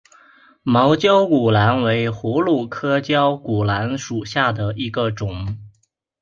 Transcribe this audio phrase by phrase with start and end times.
[0.63, 5.59] 毛绞股蓝为葫芦科绞股蓝属下的一个种。